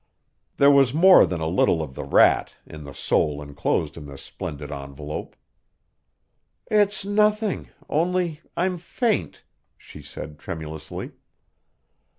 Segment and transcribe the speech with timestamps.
[0.57, 4.23] There was more than a little of the rat in the soul inclosed in this
[4.23, 5.35] splendid envelope.
[6.71, 9.43] "It's nothing only I'm faint,"
[9.77, 11.11] she said tremulously.